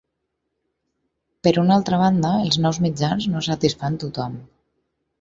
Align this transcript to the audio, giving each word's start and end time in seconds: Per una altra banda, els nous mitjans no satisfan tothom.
Per 1.47 1.53
una 1.65 1.77
altra 1.77 2.01
banda, 2.05 2.33
els 2.49 2.59
nous 2.65 2.83
mitjans 2.89 3.31
no 3.37 3.47
satisfan 3.53 4.03
tothom. 4.07 4.45